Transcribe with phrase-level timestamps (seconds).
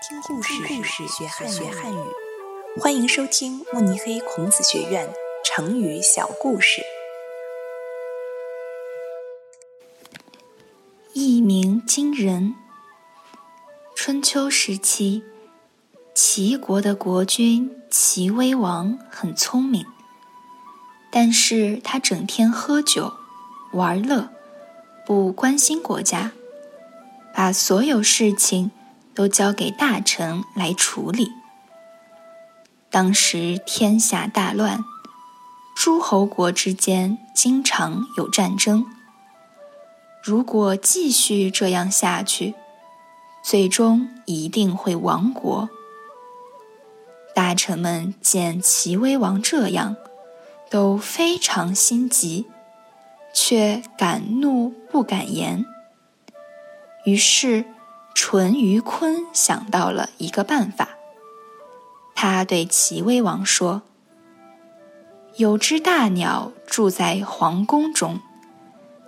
[0.00, 1.98] 听故事，故事学汉学汉语。
[2.80, 5.12] 欢迎收听慕尼黑孔子学院
[5.44, 6.82] 成语小故事。
[11.14, 12.54] 一鸣惊人。
[13.96, 15.24] 春秋时期，
[16.14, 19.84] 齐国的国君齐威王很聪明，
[21.10, 23.14] 但是他整天喝酒、
[23.72, 24.28] 玩乐，
[25.04, 26.30] 不关心国家，
[27.34, 28.70] 把所有事情。
[29.18, 31.32] 都交给大臣来处理。
[32.88, 34.84] 当时天下大乱，
[35.74, 38.86] 诸侯国之间经常有战争。
[40.22, 42.54] 如果继续这样下去，
[43.42, 45.68] 最终一定会亡国。
[47.34, 49.96] 大臣们见齐威王这样，
[50.70, 52.46] 都非常心急，
[53.34, 55.66] 却敢怒不敢言。
[57.04, 57.64] 于是。
[58.20, 60.88] 淳于髡想到了一个办法，
[62.16, 63.82] 他对齐威王说
[65.38, 68.18] ：“有只大鸟住在皇宫中，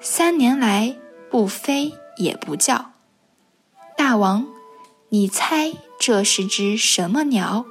[0.00, 0.96] 三年来
[1.30, 2.92] 不飞也不叫。
[3.94, 4.46] 大王，
[5.10, 7.66] 你猜这是只什么鸟？”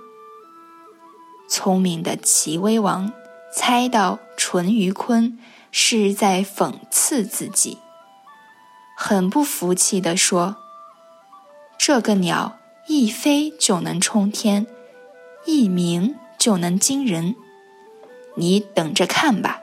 [1.49, 3.11] 聪明的齐威王
[3.51, 5.35] 猜到淳于髡
[5.71, 7.79] 是在讽刺自己，
[8.95, 10.57] 很不服气地说。
[11.85, 14.65] 这个鸟一飞就能冲天，
[15.45, 17.35] 一鸣就能惊人，
[18.35, 19.61] 你等着看吧。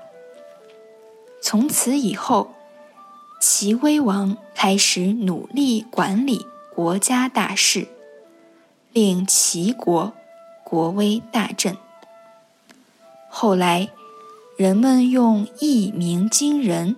[1.41, 2.53] 从此以后，
[3.41, 7.89] 齐威王开始努力管理国家大事，
[8.93, 10.13] 令齐国
[10.63, 11.75] 国威大振。
[13.31, 13.89] 后来，
[14.59, 16.97] 人们用“一鸣惊人”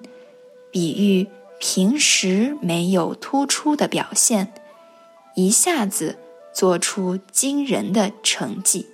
[0.73, 1.29] 比喻
[1.61, 4.53] 平时没有突出的表现。
[5.35, 6.19] 一下子
[6.53, 8.87] 做出惊人的成绩。